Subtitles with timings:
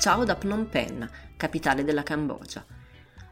[0.00, 2.64] Ciao da Phnom Penh, capitale della Cambogia.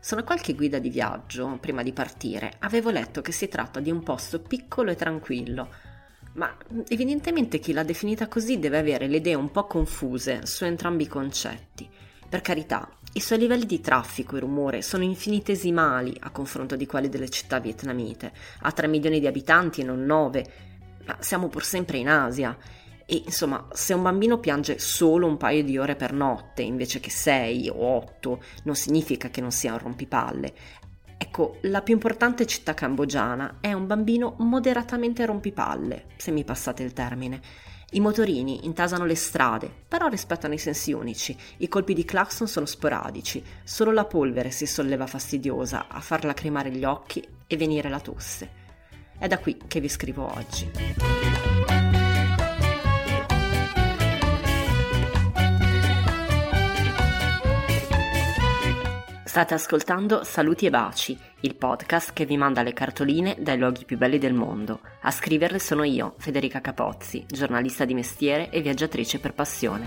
[0.01, 4.03] Sono qualche guida di viaggio, prima di partire, avevo letto che si tratta di un
[4.03, 5.71] posto piccolo e tranquillo,
[6.35, 6.55] ma
[6.89, 11.09] evidentemente chi l'ha definita così deve avere le idee un po' confuse su entrambi i
[11.09, 11.89] concetti.
[12.29, 17.09] Per carità, i suoi livelli di traffico e rumore sono infinitesimali a confronto di quelli
[17.09, 18.31] delle città vietnamite.
[18.61, 20.53] Ha 3 milioni di abitanti e non 9,
[21.07, 22.55] ma siamo pur sempre in Asia
[23.11, 27.09] e insomma, se un bambino piange solo un paio di ore per notte invece che
[27.09, 30.55] sei o otto, non significa che non sia un rompipalle.
[31.17, 36.93] Ecco, la più importante città cambogiana è un bambino moderatamente rompipalle, se mi passate il
[36.93, 37.41] termine.
[37.93, 41.35] I motorini intasano le strade, però rispettano i sensi unici.
[41.57, 43.43] I colpi di clacson sono sporadici.
[43.65, 48.51] Solo la polvere si solleva fastidiosa a far lacrimare gli occhi e venire la tosse.
[49.19, 51.98] È da qui che vi scrivo oggi.
[59.39, 63.97] State ascoltando Saluti e Baci, il podcast che vi manda le cartoline dai luoghi più
[63.97, 64.81] belli del mondo.
[65.03, 69.87] A scriverle sono io, Federica Capozzi, giornalista di mestiere e viaggiatrice per passione.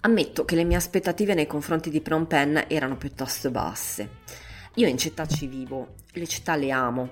[0.00, 4.22] Ammetto che le mie aspettative nei confronti di Phnom Penh erano piuttosto basse.
[4.74, 7.10] Io in città ci vivo, le città le amo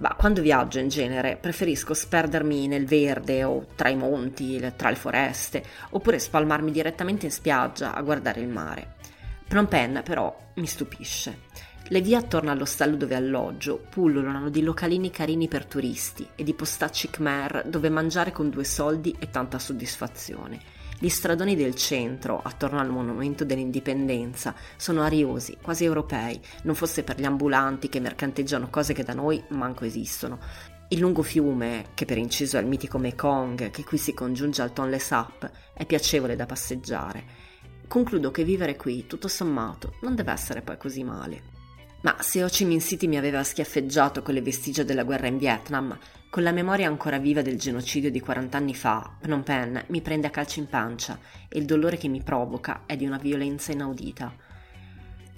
[0.00, 4.96] ma quando viaggio in genere preferisco sperdermi nel verde o tra i monti, tra le
[4.96, 8.94] foreste, oppure spalmarmi direttamente in spiaggia a guardare il mare.
[9.46, 11.68] Phnom Penh però mi stupisce.
[11.88, 17.10] Le vie attorno all'ostello dove alloggio pullulano di localini carini per turisti e di postacci
[17.10, 20.79] khmer dove mangiare con due soldi e tanta soddisfazione.
[21.02, 27.18] Gli stradoni del centro, attorno al monumento dell'indipendenza, sono ariosi, quasi europei, non fosse per
[27.18, 30.38] gli ambulanti che mercanteggiano cose che da noi manco esistono.
[30.88, 34.74] Il lungo fiume, che per inciso è il mitico Mekong, che qui si congiunge al
[34.74, 37.24] Tonle Sap, è piacevole da passeggiare.
[37.88, 41.59] Concludo che vivere qui, tutto sommato, non deve essere poi così male.
[42.02, 45.36] Ma se Ho Chi Minh City mi aveva schiaffeggiato con le vestigia della guerra in
[45.36, 45.98] Vietnam,
[46.30, 50.26] con la memoria ancora viva del genocidio di 40 anni fa, Phnom Penh mi prende
[50.26, 54.49] a calci in pancia e il dolore che mi provoca è di una violenza inaudita.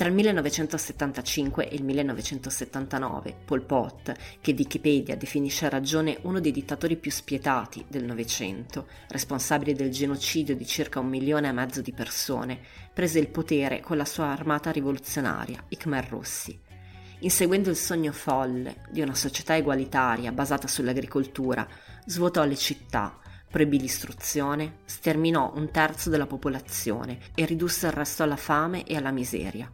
[0.03, 6.51] Tra il 1975 e il 1979, Pol Pot, che Wikipedia definisce a ragione uno dei
[6.51, 11.93] dittatori più spietati del Novecento, responsabile del genocidio di circa un milione e mezzo di
[11.93, 12.59] persone,
[12.93, 16.61] prese il potere con la sua armata rivoluzionaria, i Khmer Rossi.
[17.21, 21.65] Inseguendo il sogno folle di una società egualitaria basata sull'agricoltura,
[22.07, 28.35] svuotò le città, proibì l'istruzione, sterminò un terzo della popolazione e ridusse il resto alla
[28.35, 29.71] fame e alla miseria.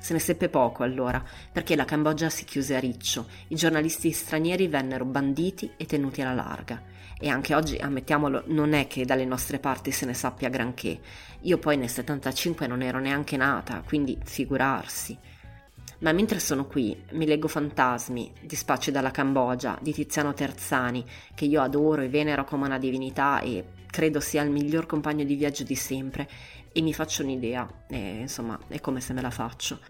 [0.00, 1.22] Se ne seppe poco allora,
[1.52, 6.32] perché la Cambogia si chiuse a riccio, i giornalisti stranieri vennero banditi e tenuti alla
[6.32, 6.82] larga.
[7.18, 10.98] E anche oggi, ammettiamolo, non è che dalle nostre parti se ne sappia granché.
[11.42, 15.18] Io poi nel 75 non ero neanche nata, quindi figurarsi.
[15.98, 21.60] Ma mentre sono qui, mi leggo Fantasmi, Dispacci dalla Cambogia, di Tiziano Terzani, che io
[21.60, 25.74] adoro e venero come una divinità e credo sia il miglior compagno di viaggio di
[25.74, 26.26] sempre,
[26.72, 29.80] e mi faccio un'idea, e insomma è come se me la faccio.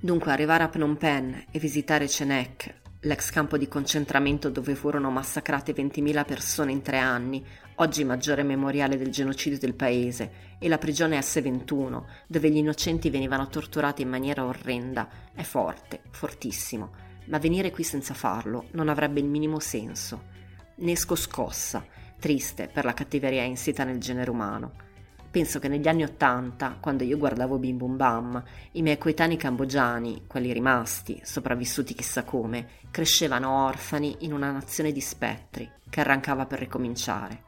[0.00, 5.72] Dunque arrivare a Phnom Penh e visitare Chenek, l'ex campo di concentramento dove furono massacrate
[5.72, 7.44] 20.000 persone in tre anni,
[7.76, 13.48] oggi maggiore memoriale del genocidio del paese, e la prigione S21, dove gli innocenti venivano
[13.48, 16.90] torturati in maniera orrenda, è forte, fortissimo,
[17.26, 20.36] ma venire qui senza farlo non avrebbe il minimo senso.
[20.76, 21.84] Ne esco scossa,
[22.18, 24.86] triste per la cattiveria insita nel genere umano.
[25.30, 30.24] Penso che negli anni Ottanta, quando io guardavo Bim Bum Bam, i miei coetanei cambogiani,
[30.26, 36.60] quelli rimasti, sopravvissuti chissà come, crescevano orfani in una nazione di spettri che arrancava per
[36.60, 37.42] ricominciare.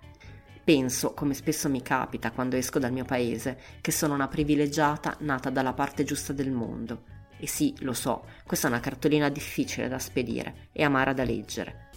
[0.63, 5.49] Penso, come spesso mi capita quando esco dal mio paese, che sono una privilegiata nata
[5.49, 7.05] dalla parte giusta del mondo.
[7.39, 11.89] E sì, lo so, questa è una cartolina difficile da spedire e amara da leggere.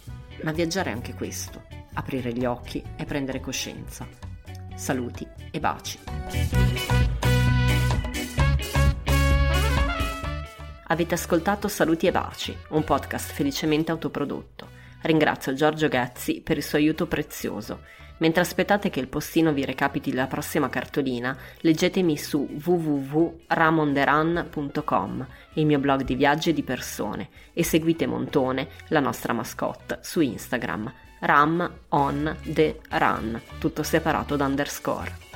[0.42, 1.62] Ma viaggiare è anche questo,
[1.92, 4.08] aprire gli occhi e prendere coscienza.
[4.74, 5.98] Saluti e baci.
[10.88, 14.68] Avete ascoltato Saluti e Baci, un podcast felicemente autoprodotto.
[15.02, 17.80] Ringrazio Giorgio Ghezzi per il suo aiuto prezioso.
[18.18, 25.78] Mentre aspettate che il postino vi recapiti la prossima cartolina, leggetemi su www.ramonderan.com, il mio
[25.78, 31.72] blog di viaggi e di persone, e seguite Montone, la nostra mascotte, su Instagram ram
[31.88, 35.33] on the run, tutto separato da underscore.